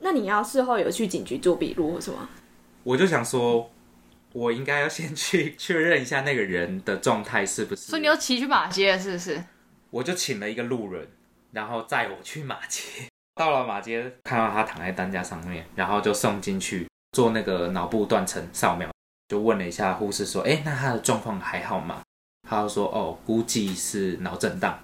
[0.00, 2.28] 那你要事后有去警局做笔录或什么？
[2.84, 3.70] 我就想说，
[4.32, 7.82] 我应该要先去 确认一下那个人的状态是不是。
[7.82, 9.44] 所以你要骑去马街，是不是？
[9.90, 11.08] 我就请了一个路人，
[11.56, 12.82] 然后载我去马街。
[13.34, 18.90] 到了马街，看到他躺在担架上面，然后就送进去做那个脑部断层扫描，
[19.28, 22.02] 就问了一下护士说：“哎，那他的状况还好吗？”
[22.46, 24.78] 他就说：“哦，估计是脑震荡。”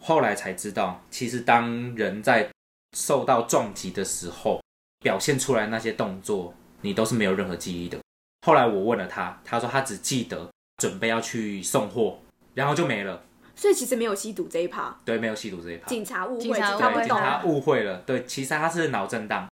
[0.00, 2.50] 后来才知道，其实当人在
[2.96, 4.62] 受到撞击的时候，
[5.00, 7.98] 表现出来那些动作，你都是没有任何记忆的。
[8.46, 12.18] 后来我问了他，他说他只记得准备要去送货，
[12.54, 13.22] 然后就没了。
[13.60, 15.86] 所以其实没有吸毒这一趴，对，没有吸毒这一趴。
[15.86, 17.06] 警察误会，警察误对，他不懂。
[17.06, 19.46] 警察误会了，对，其实他是脑震荡，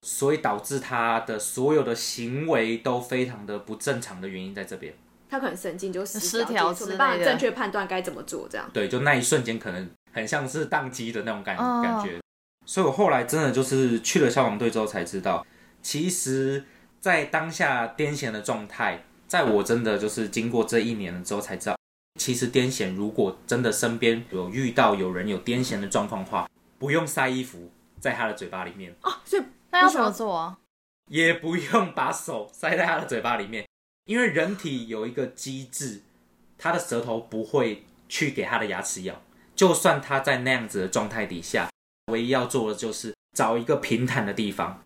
[0.00, 4.94] 所以导致他的所有的行为都非常的不正常的原因在这边。
[5.28, 8.66] 他可能神经就失失调没办法正确判断该怎么做，这样。
[8.72, 12.18] 对，就那一瞬间可能很像是宕机的那种感、哦感觉。
[12.64, 15.46] 所以我后来真的就是去了消防队之后才知道，
[15.82, 16.64] 其实，
[16.98, 21.76] 在当下癫痫的状态，在我真的就是经过这一年了之后才知道，
[22.20, 26.48] 其实癫痫如果真的身边有遇到有人有癫痫的状况的话，
[26.78, 28.94] 不用塞衣服在他的嘴巴里面。
[29.02, 30.58] 哦，所以那要怎么做啊？
[31.10, 33.66] 也不用把手塞在他的嘴巴里面，
[34.04, 36.02] 因为人体有一个机制，
[36.56, 39.20] 他的舌头不会去给他的牙齿咬。
[39.54, 41.68] 就算他在那样子的状态底下，
[42.06, 44.84] 唯一要做的就是找一个平坦的地方，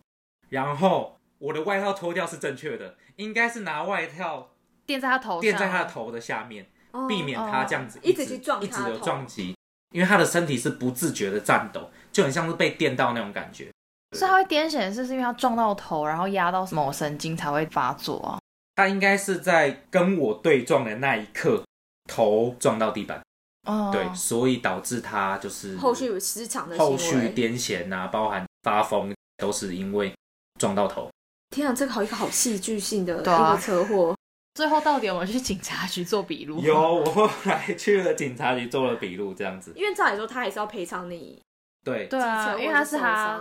[0.48, 4.50] 然后我的外套脱掉是正确的，应该是拿外套
[4.84, 6.68] 垫在他头上，垫在他的头的下面，哦
[7.08, 9.54] 避免他这样子一直去撞一直有撞击，
[9.90, 13.68] 因为他的身体是不自觉的颤抖，就很像是被电到那种感觉。
[14.16, 18.38] 所以他会癫痫，是是因为他撞到头，然后压到某神经才会发作啊。
[18.76, 21.62] 他应该是在跟我对撞的那一刻，
[22.08, 23.20] 头撞到地板，
[23.66, 26.78] 哦，对，所以导致他就是后续有失常的。
[26.78, 30.14] 后续癫痫啊，包含发疯，都是因为
[30.58, 31.10] 撞到头。
[31.50, 34.14] 天啊，这个好一个好戏剧性的一对啊个车祸。
[34.58, 36.60] 最后到底有没有去警察局做笔录？
[36.60, 39.72] 有，我后来去了警察局做了笔录，这样子。
[39.76, 41.40] 因为照理说他还是要赔偿你
[41.84, 43.40] 对，对啊，因为他是他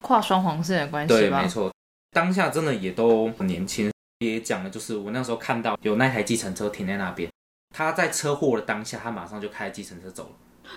[0.00, 1.42] 跨双黄线的关系对，吧？
[1.42, 1.70] 没错。
[2.12, 7.30] 当下真的也都很年轻，也讲了，就是我那时候看到有那台计程车停在那边，
[7.76, 10.30] 他在车祸的当下，他马上就开计程车走了。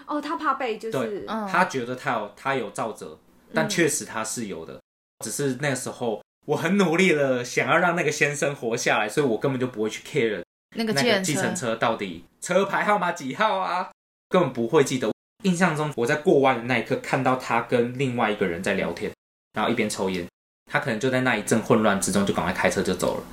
[0.05, 3.17] 哦，他怕被就是他觉得他有他有造责，
[3.53, 4.81] 但确实他是有的，
[5.23, 10.41] 只是那个时候我很努力的想要让那个先生活下来，所以我根本就不会去 care
[10.77, 13.89] 那个那个计计程车到底车牌号码几号啊，
[14.29, 15.11] 根本不会记得。
[15.43, 19.11] 印象中我在过弯的那一刻看到他跟另外一个人在聊天，
[19.53, 20.25] 然后一边抽烟，
[20.71, 23.23] 他可能就在那一阵混乱之中就赶快开车就走了。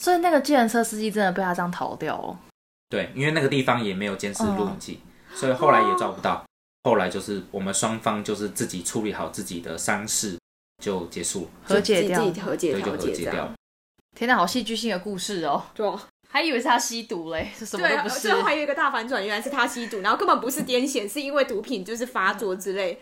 [0.00, 2.38] 所以那个计程车司机真的被他这样逃掉了。
[2.88, 5.00] 对，因为那个地方也没有监视录影机，
[5.34, 6.44] 所以后来也找不到。
[6.82, 10.38] 后来就是我们双方就是自己处理好自己的伤势
[10.82, 13.52] 就结束了，和解掉自己和解对，就调解这样和解掉。。
[14.16, 15.62] 天哪，好戏剧性的故事哦！
[15.74, 18.32] 对啊还以为是他吸毒嘞，是 什么对啊，都不是最。
[18.32, 22.98] 后还有一个大反转，原来是他吸毒，然后根本不是癫痫，是因为毒品就是发作之类。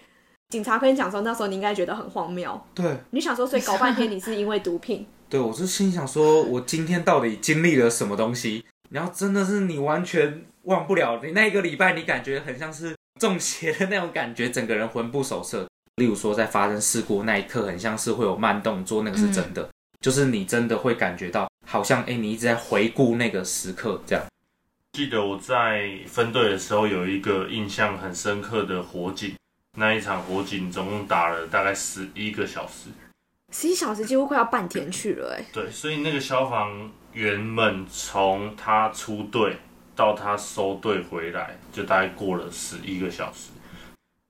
[0.51, 8.65] 警察跟你讲说，那时候你应该觉得很荒谬，对，你想说，所以搞半天你是因为毒品， 对我就心想说，我今天到底经历了什么东西？
[8.91, 15.67] 然后真的是你完全忘不了，你那一个礼拜，你感觉很像是中邪的那种感觉，整个人魂不守舍。
[15.97, 19.69] 例如说，在发生事故那一刻，很像是会有慢动作，那个是真的，
[20.01, 24.25] 就是你真的会感觉到，好像哎，你一直在回顾那个时刻，这样。
[24.95, 29.35] 记得我在分队的时候有一个印象很深刻的火警，
[29.77, 32.89] 那一场火警总共打了大概十一个小时。
[33.53, 39.59] 十一小时几乎快要半天去了，哎，对，所以那个消防员们从他出队
[39.95, 43.51] 到他收队回来，就大概过了十一个小时。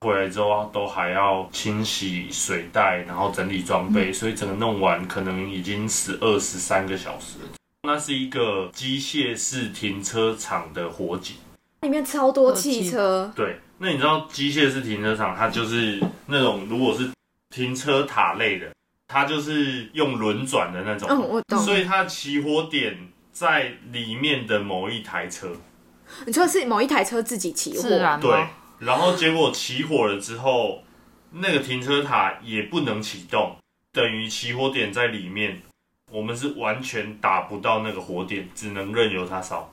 [0.02, 7.48] 回来之后都还要清洗水袋，然后整理装备，所以整个弄完可能已经十二十三个小时了。
[7.84, 11.36] 那是一个机械式停车场的火警。
[11.82, 17.08] 里面超多汽车，对，那你知道机械式停车场，它就是那种如果是
[17.50, 18.66] 停车塔类的，
[19.08, 21.58] 它就是用轮转的那种，嗯，我懂。
[21.58, 22.96] 所以它起火点
[23.32, 25.56] 在里面的某一台车，
[26.24, 27.98] 你说的是某一台车自己起火，对
[28.30, 28.50] 吗？，
[28.84, 30.82] 然后结果起火了之后，
[31.30, 33.56] 那个停车塔也不能启动，
[33.92, 35.62] 等于起火点在里面，
[36.10, 39.72] 我们是完全打不到那个火点，只能任由它烧，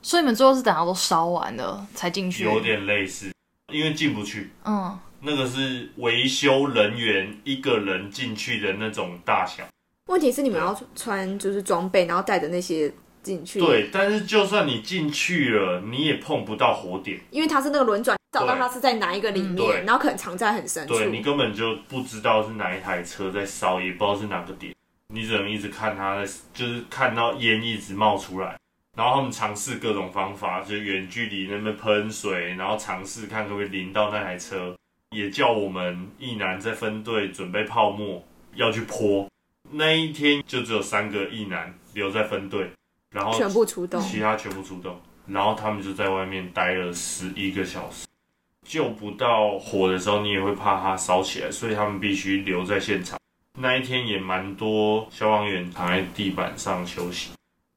[0.00, 2.44] 所以你们最后是等到都烧完了才进去？
[2.44, 3.32] 有点类似，
[3.72, 4.52] 因为进不去。
[4.64, 9.64] 嗯，那个是维修人员一个人进去的那种大小。
[10.06, 12.92] 问题是你们要穿就是装备，然后带着那些
[13.24, 24.72] 进去，，对，但是就算你进去了，你也碰不到火点，因为它是那个轮转，找到它是在哪一个里面，然后可能藏在很深处，对你根本就不知道是哪一台车在烧，也不知道是哪个点，
[25.08, 28.56] 你只能一直看它在，就是看到烟一直冒出来。
[28.96, 34.76] 然后他们尝试各种方法，就远距离那边喷水，然后尝试看可不可以淋到那台车，
[35.10, 39.28] 也叫我们一男在分队准备泡沫要去泼。
[39.72, 42.70] 那一天就只有三个一男留在分队，
[43.14, 44.02] 然后全部出动。
[44.02, 48.06] 其他全部出动，然后他们就在外面待了十一个小时，
[48.66, 53.18] 救不到火的时候，你也会怕它烧起来，所以他们必须留在现场。
[53.58, 57.30] 那一天也蛮多消防员躺在地板上休息，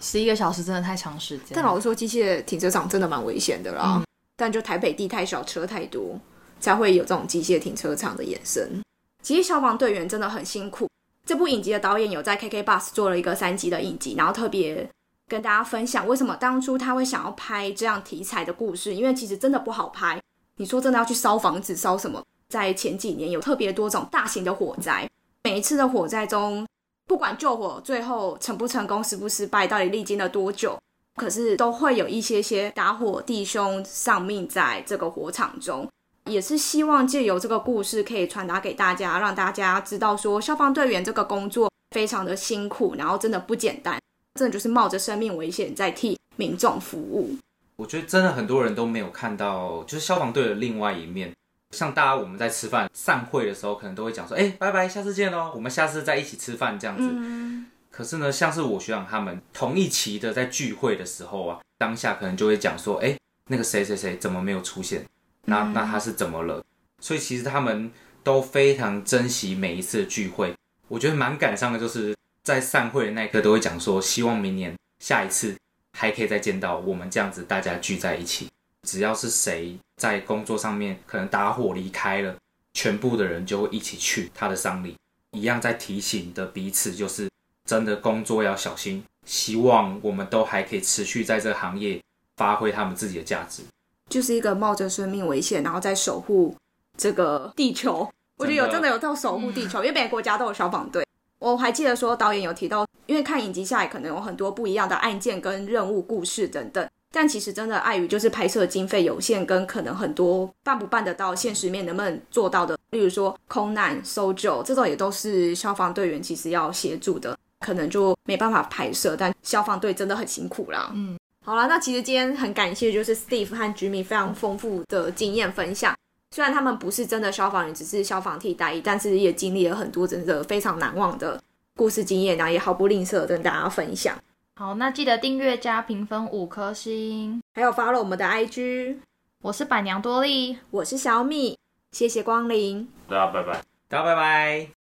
[0.04, 1.50] 十一个小时真的太长时间。
[1.54, 3.98] 但老实说，机械停车场真的蛮危险的啦。
[4.00, 4.04] 嗯
[4.40, 6.16] 但就台北地太小，车太多，
[6.60, 8.84] 才会有这种机械停车场的衍生。
[9.24, 10.88] 其实消防队员真的很辛苦。
[11.26, 14.88] 这部影集的导演有在 KK Bus 做了一个三集的影集，然后特别
[15.28, 20.19] 跟大家分享为什么当初他会想要拍这样题材的故事，因为其实真的不好拍。
[20.55, 22.23] 你说真的要去烧房子、烧什么？
[22.49, 25.07] 在前几年有特别多种大型的火灾，
[25.43, 26.65] 每一次的火灾中，
[27.05, 30.80] 不管救火最后成不成功、失不失败，到底历经了多久，
[31.17, 35.88] 可是都会有一些些打火弟兄丧命在这个火场中，
[36.25, 43.99] 也是希望借由这个故事可以传达给大家，让大家知道说消防队员这个工作非常的辛苦，然后真的不简单，
[44.38, 47.36] 真的就是冒着生命危险在替民众服务。
[47.76, 51.34] 我觉得真的很多人都没有看到，就是消防队的另外一面。
[51.72, 57.04] 像大家我们在吃饭散会的时候，可能都会讲说，哎、拜拜，下次见喽，我们下次再一起吃饭这样子。
[57.12, 63.18] 嗯，可是呢，像是我学长他们同一期的在聚会的时候啊，当下可能就会讲说，哎、
[63.50, 65.04] 那个谁谁谁怎么没有出现？
[65.46, 66.64] 那那他是怎么了？
[67.02, 67.92] 所以其实他们
[68.24, 70.54] 都非常珍惜每一次的聚会。
[70.88, 72.16] 我觉得蛮感伤的，就是
[72.48, 74.74] 在散会的那一刻都会讲说，希望明年
[75.04, 75.54] 下一次
[75.91, 78.50] 还可以再见到我们这样子大家聚在一起。
[78.84, 82.34] 只要是谁在工作上面可能打火离开了，
[82.74, 84.95] 全部的人就会一起去他的丧礼，
[85.32, 87.30] 一样在提醒的彼此，就是
[87.66, 89.04] 真的工作要小心。
[89.26, 92.02] 希望我们都还可以持续在这个行业
[92.38, 93.62] 发挥他们自己的价值。
[94.08, 96.56] 就是一个冒着生命危险，然后在守护
[96.98, 98.10] 这个地球。
[98.38, 101.06] 我觉得有真的真的有到守护地球，因为每个国家都有消防队。
[101.40, 120.92] 我还记得说导演有提到，因为看影集下来可能有很多不一样的案件跟任务故事等等，但其实真的碍于就是拍摄经费有限，跟可能很多办不办得到现实面能不能做到的，例如说空难、搜救这种也都是消防队员其实要协助的，可能就没办法拍摄，但消防队真的很辛苦啦。
[120.96, 125.96] 嗯，好啦，那其实今天很感谢就是 Steve 和 Jimmy 非常丰富的经验分享。
[126.32, 131.41] 虽然他们不是真的消防员，只是消防替代役，但是也经历了很多真的非常难忘的
[131.75, 134.17] 故事经验，然后也毫不吝啬跟大家分享。
[134.55, 137.41] 好，那记得订阅加评分五颗星。
[137.53, 138.97] 还有 follow 我们的 IG，
[139.41, 141.57] 我是板娘多莉，我是小米，
[141.91, 142.88] 谢谢光临。
[143.07, 143.61] 大家拜拜。
[143.88, 144.87] 大家拜拜。